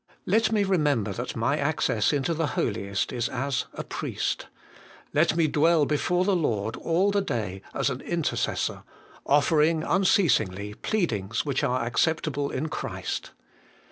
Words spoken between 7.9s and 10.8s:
an Intercessor, offering, unceasingly,